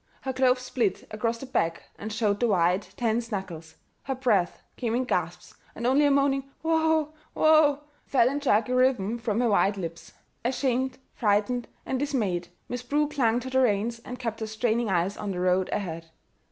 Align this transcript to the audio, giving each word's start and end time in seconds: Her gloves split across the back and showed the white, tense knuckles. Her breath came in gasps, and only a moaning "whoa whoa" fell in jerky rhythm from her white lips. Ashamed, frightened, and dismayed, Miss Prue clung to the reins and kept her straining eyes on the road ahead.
Her 0.21 0.33
gloves 0.33 0.63
split 0.63 1.05
across 1.11 1.37
the 1.37 1.45
back 1.45 1.83
and 1.95 2.11
showed 2.11 2.39
the 2.39 2.47
white, 2.47 2.89
tense 2.97 3.31
knuckles. 3.31 3.75
Her 4.05 4.15
breath 4.15 4.63
came 4.75 4.95
in 4.95 5.03
gasps, 5.03 5.53
and 5.75 5.85
only 5.85 6.05
a 6.05 6.09
moaning 6.09 6.49
"whoa 6.63 7.13
whoa" 7.35 7.81
fell 8.07 8.27
in 8.27 8.39
jerky 8.39 8.71
rhythm 8.73 9.19
from 9.19 9.41
her 9.41 9.49
white 9.49 9.77
lips. 9.77 10.13
Ashamed, 10.43 10.97
frightened, 11.13 11.67
and 11.85 11.99
dismayed, 11.99 12.47
Miss 12.67 12.81
Prue 12.81 13.07
clung 13.09 13.39
to 13.41 13.51
the 13.51 13.59
reins 13.61 13.99
and 14.03 14.17
kept 14.17 14.39
her 14.39 14.47
straining 14.47 14.89
eyes 14.89 15.17
on 15.17 15.29
the 15.29 15.39
road 15.39 15.69
ahead. 15.71 16.09